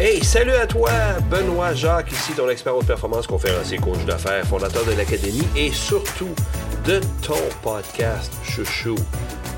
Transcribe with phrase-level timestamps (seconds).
[0.00, 0.92] Hey, salut à toi,
[1.28, 6.32] Benoît Jacques, ici ton expert haute performance, conférencier, coach d'affaires, fondateur de l'Académie et surtout
[6.84, 7.34] de ton
[7.64, 8.94] podcast chouchou,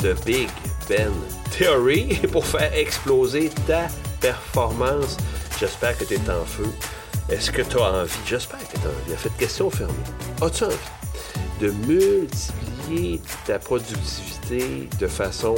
[0.00, 0.50] The Big
[0.90, 1.10] Ben
[1.56, 3.86] Theory, pour faire exploser ta
[4.20, 5.16] performance.
[5.58, 6.70] J'espère que tu es en feu.
[7.30, 8.12] Est-ce que tu as envie?
[8.26, 9.14] J'espère que tu as envie.
[9.14, 9.94] En fait, question fermée.
[10.42, 10.76] As-tu envie
[11.62, 15.54] de multiplier ta productivité de façon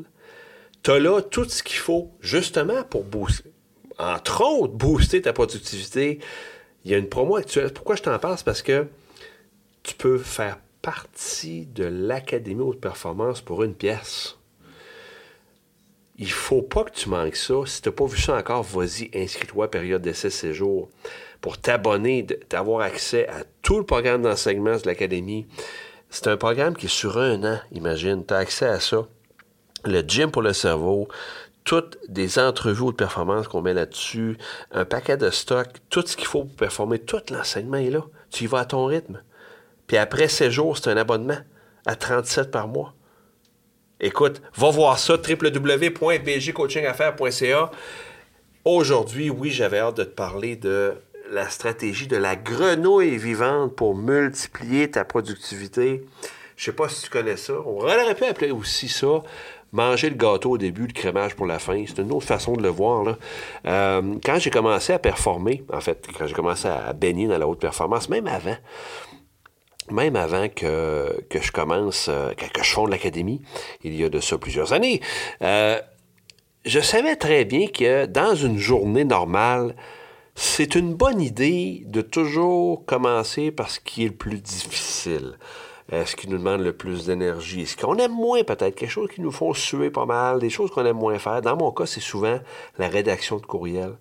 [0.82, 3.50] tu as là tout ce qu'il faut, justement, pour booster,
[3.98, 6.18] entre autres, booster ta productivité.
[6.84, 7.72] Il y a une promo actuelle.
[7.72, 8.36] Pourquoi je t'en parle?
[8.36, 8.86] C'est parce que
[9.82, 14.36] tu peux faire partie de l'Académie haute performance pour une pièce.
[16.18, 17.54] Il faut pas que tu manques ça.
[17.64, 20.90] Si tu n'as pas vu ça encore, vas-y, inscris-toi, période d'essai séjour,
[21.40, 25.46] pour t'abonner, d'avoir accès à tout le programme d'enseignement de l'Académie.
[26.10, 28.24] C'est un programme qui est sur un an, imagine.
[28.26, 29.06] Tu as accès à ça.
[29.84, 31.08] Le gym pour le cerveau,
[31.64, 34.38] toutes des entrevues de performance qu'on met là-dessus,
[34.72, 38.02] un paquet de stock, tout ce qu'il faut pour performer, tout l'enseignement est là.
[38.30, 39.22] Tu y vas à ton rythme.
[39.86, 41.38] Puis après 16 jours, c'est un abonnement
[41.86, 42.94] à 37 par mois.
[44.00, 47.70] Écoute, va voir ça, www.bjcoachingaffaires.ca.
[48.64, 50.94] Aujourd'hui, oui, j'avais hâte de te parler de
[51.30, 56.04] la stratégie de la grenouille vivante pour multiplier ta productivité.
[56.56, 57.54] Je sais pas si tu connais ça.
[57.64, 59.22] On aurait pu appeler aussi ça
[59.72, 61.84] manger le gâteau au début, le crémage pour la fin.
[61.86, 63.16] C'est une autre façon de le voir.
[63.66, 67.46] Euh, quand j'ai commencé à performer, en fait, quand j'ai commencé à baigner dans la
[67.46, 68.56] haute performance, même avant,
[69.90, 73.42] même avant que, que je commence, euh, que, je fonde l'académie,
[73.84, 75.00] il y a de ça plusieurs années,
[75.42, 75.80] euh,
[76.64, 79.74] je savais très bien que dans une journée normale,
[80.34, 85.38] c'est une bonne idée de toujours commencer par ce qui est le plus difficile.
[85.90, 87.66] ce qui nous demande le plus d'énergie?
[87.66, 88.76] Ce qu'on aime moins peut-être?
[88.76, 91.42] Quelque chose qui nous font suer pas mal, des choses qu'on aime moins faire?
[91.42, 92.38] Dans mon cas, c'est souvent
[92.78, 93.96] la rédaction de courriel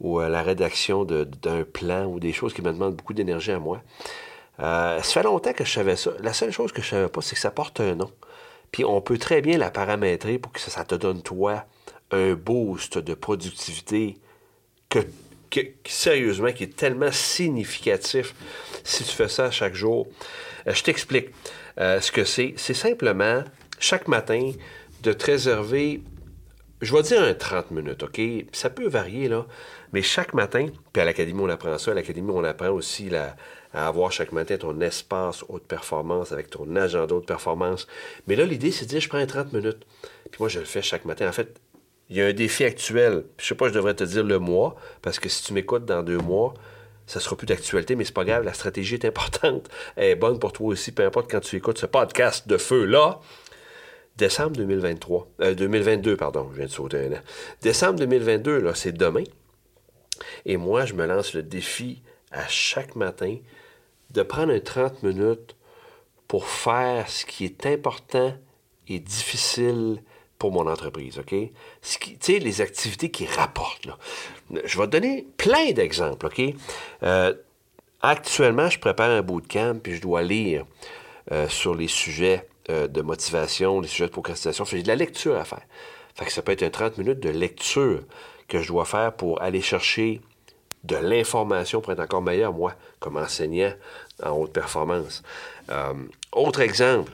[0.00, 3.58] ou euh, la rédaction d'un plan ou des choses qui me demandent beaucoup d'énergie à
[3.58, 3.82] moi.
[4.60, 6.12] Euh, ça fait longtemps que je savais ça.
[6.20, 8.10] La seule chose que je savais pas, c'est que ça porte un nom.
[8.72, 11.64] Puis on peut très bien la paramétrer pour que ça, te donne, toi,
[12.10, 14.18] un boost de productivité
[14.88, 15.00] que,
[15.86, 18.34] sérieusement, qui est tellement significatif
[18.84, 20.06] si tu fais ça chaque jour.
[20.66, 21.30] Euh, je t'explique
[21.78, 22.54] euh, ce que c'est.
[22.56, 23.44] C'est simplement,
[23.78, 24.52] chaque matin,
[25.02, 26.02] de te réserver,
[26.80, 28.20] je vais dire un 30 minutes, OK?
[28.52, 29.46] Ça peut varier, là,
[29.92, 31.92] mais chaque matin, puis à l'Académie, on apprend ça.
[31.92, 33.36] À l'Académie, on apprend aussi la,
[33.72, 37.86] à avoir chaque matin ton espace haute performance avec ton agenda haute performance.
[38.26, 39.86] Mais là, l'idée, c'est de dire, je prends 30 minutes.
[40.30, 41.28] Puis moi, je le fais chaque matin.
[41.28, 41.60] En fait,
[42.08, 43.24] il y a un défi actuel.
[43.38, 46.02] Je sais pas, je devrais te dire le mois, parce que si tu m'écoutes dans
[46.02, 46.54] deux mois,
[47.06, 49.68] ça sera plus d'actualité, mais c'est pas grave, la stratégie est importante.
[49.96, 53.20] Elle est bonne pour toi aussi, peu importe quand tu écoutes ce podcast de feu-là.
[54.16, 57.20] Décembre 2023, 2022, euh, pardon, je viens de sauter un an.
[57.60, 59.24] Décembre 2022, là, c'est demain.
[60.46, 62.02] Et moi, je me lance le défi
[62.32, 63.36] à chaque matin
[64.10, 65.54] de prendre un 30 minutes
[66.28, 68.34] pour faire ce qui est important
[68.88, 69.98] et difficile
[70.50, 71.30] mon entreprise, OK?
[71.30, 73.88] Tu sais, les activités qui rapportent.
[74.64, 76.42] Je vais te donner plein d'exemples, OK?
[77.02, 77.34] Euh,
[78.02, 80.64] actuellement, je prépare un bootcamp, puis je dois lire
[81.32, 84.64] euh, sur les sujets euh, de motivation, les sujets de procrastination.
[84.64, 85.62] J'ai de la lecture à faire.
[86.14, 88.02] Fait que ça peut être un 30 minutes de lecture
[88.48, 90.20] que je dois faire pour aller chercher
[90.84, 93.72] de l'information pour être encore meilleur, moi, comme enseignant
[94.22, 95.22] en haute performance.
[96.32, 97.12] Autre exemple,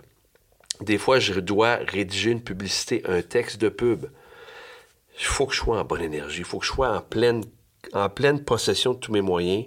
[0.83, 4.07] des fois, je dois rédiger une publicité, un texte de pub.
[5.19, 7.45] Il faut que je sois en bonne énergie, il faut que je sois en pleine,
[7.93, 9.67] en pleine possession de tous mes moyens.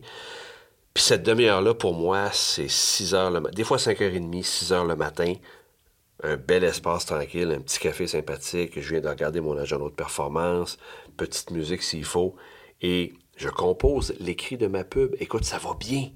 [0.94, 3.56] Puis cette demi-heure-là, pour moi, c'est 6 heures le matin.
[3.56, 5.34] Des fois 5h30, 6 heures le matin.
[6.24, 8.80] Un bel espace tranquille, un petit café sympathique.
[8.80, 10.78] Je viens de regarder mon agenda de performance,
[11.18, 12.36] petite musique s'il faut.
[12.82, 15.16] Et je compose l'écrit de ma pub.
[15.20, 16.10] Écoute, ça va bien.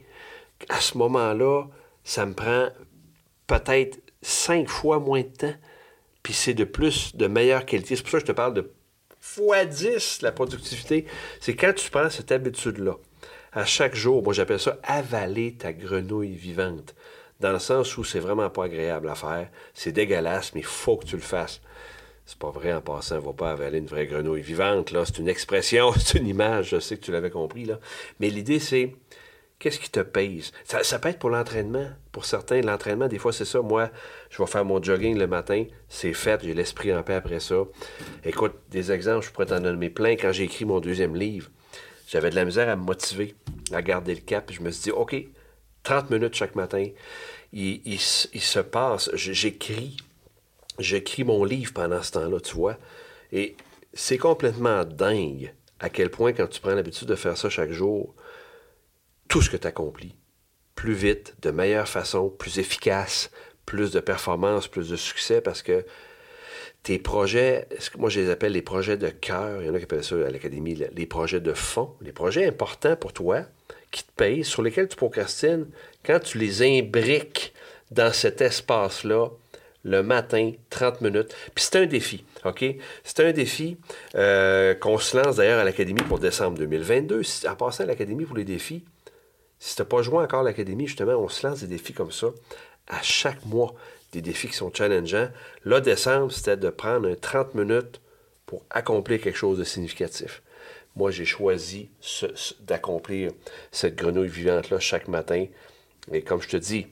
[0.70, 1.66] À ce moment-là,
[2.06, 2.70] ça me prend
[3.48, 5.56] peut-être cinq fois moins de temps.
[6.24, 7.96] Puis c'est de plus, de meilleure qualité.
[7.96, 8.72] C'est pour ça que je te parle de
[9.20, 11.06] fois 10 la productivité.
[11.40, 12.96] C'est quand tu prends cette habitude-là,
[13.52, 16.96] à chaque jour, moi j'appelle ça avaler ta grenouille vivante.
[17.40, 19.50] dans le sens où c'est vraiment pas agréable à faire.
[19.74, 21.62] C'est dégueulasse, mais il faut que tu le fasses.
[22.26, 25.04] C'est pas vrai en passant, on va pas avaler une vraie grenouille vivante, là.
[25.06, 27.80] C'est une expression, c'est une image, je sais que tu l'avais compris, là.
[28.20, 28.94] Mais l'idée, c'est
[29.60, 30.52] qu'est-ce qui te pèse?
[30.64, 31.88] Ça, peut être pour l'entraînement.
[32.12, 33.62] Pour certains, l'entraînement, des fois, c'est ça.
[33.62, 33.90] Moi,
[34.30, 37.64] je vais faire mon jogging le matin, c'est fait, j'ai l'esprit en paix après ça.
[38.24, 40.14] Écoute, des exemples, je pourrais t'en donner plein.
[40.14, 41.50] Quand j'ai écrit mon deuxième livre,
[42.08, 43.36] j'avais de la misère à me motiver,
[43.72, 44.52] à garder le cap.
[44.52, 45.16] Je me suis dit, OK,
[45.84, 46.86] 30 minutes chaque matin,
[47.54, 49.98] il, se passe, j'écris
[50.80, 52.78] j'écris mon livre pendant ce temps-là, tu vois.
[53.32, 53.56] Et
[53.94, 58.14] c'est complètement dingue à quel point, quand tu prends l'habitude de faire ça chaque jour,
[59.30, 60.16] tout ce que tu accomplis,
[60.76, 63.32] plus vite, de meilleure façon, plus efficace,
[63.66, 65.86] plus de performance, plus de succès, parce que
[66.84, 67.68] tes projets,
[67.98, 70.16] moi je les appelle les projets de cœur, il y en a qui appellent ça
[70.16, 73.44] à l'académie les projets de fond, les projets importants pour toi,
[73.92, 75.68] qui te payent, sur lesquels tu procrastines,
[76.04, 77.54] quand tu les imbriques
[77.92, 79.30] dans cet espace-là,
[79.84, 81.36] le matin, 30 minutes.
[81.56, 82.66] Puis c'est un défi, OK?
[83.04, 83.78] C'est un défi
[84.16, 87.22] euh, qu'on se lance d'ailleurs à l'Académie pour décembre 2022.
[87.48, 88.84] En passant à l'Académie pour les défis,
[89.60, 92.12] si tu n'as pas joué encore à l'Académie, justement, on se lance des défis comme
[92.12, 92.28] ça
[92.88, 93.74] à chaque mois.
[94.14, 95.30] Des défis qui sont challengeants.
[95.66, 98.02] Là, décembre, c'était de prendre 30 minutes
[98.48, 100.42] pour accomplir quelque chose de significatif.
[100.96, 101.90] Moi, j'ai choisi
[102.62, 103.32] d'accomplir
[103.72, 105.46] cette grenouille vivante-là chaque matin.
[106.12, 106.88] Et comme je te dis,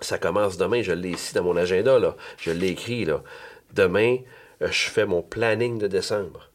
[0.00, 2.16] ça commence demain, je l'ai ici dans mon agenda, là.
[2.38, 3.04] je l'ai écrit.
[3.04, 3.22] Là.
[3.72, 4.18] Demain,
[4.62, 6.50] euh, je fais mon planning de décembre.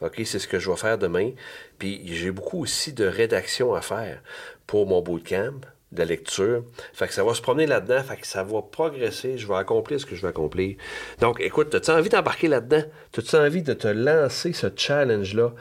[0.00, 1.30] OK, c'est ce que je vais faire demain.
[1.78, 4.22] Puis j'ai beaucoup aussi de rédaction à faire
[4.66, 5.60] pour mon bootcamp,
[5.94, 6.64] de lecture.
[6.92, 10.00] Fait que ça va se promener là-dedans, fait que ça va progresser, je vais accomplir
[10.00, 10.76] ce que je vais accomplir.
[11.20, 12.82] Donc, écoute, as-tu envie d'embarquer là-dedans?
[13.16, 15.52] As-tu envie de te lancer ce challenge-là?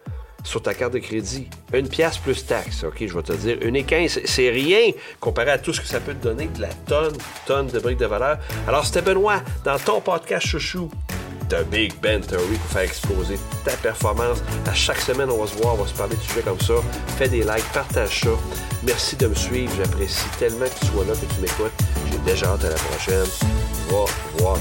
[0.44, 1.48] sur ta carte de crédit.
[1.74, 3.58] Une pièce plus taxe, OK, je vais te dire.
[3.62, 6.62] Une et 15, c'est rien comparé à tout ce que ça peut te donner, de
[6.62, 7.16] la tonne,
[7.46, 8.40] tonne de briques de valeur.
[8.68, 10.90] Alors, c'était Benoît, dans ton podcast chouchou,
[11.50, 14.40] The Big Ben Theory, pour faire exploser ta performance.
[14.68, 16.76] À chaque semaine, on va se voir, on va se parler de sujets comme ça.
[17.18, 18.30] Fais des likes, partage ça.
[18.84, 21.74] Merci de me suivre, j'apprécie tellement que tu sois là, que tu m'écoutes.
[22.12, 23.28] J'ai déjà hâte à la prochaine
[23.90, 24.06] va
[24.38, 24.58] voir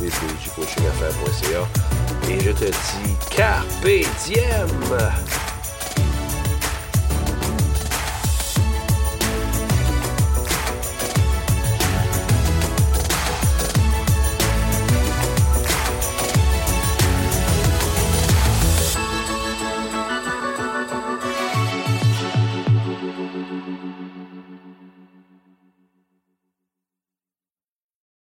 [0.00, 1.68] www.coachingaffaires.ca
[2.28, 3.86] et je te dis Carpe
[4.24, 5.55] Diem!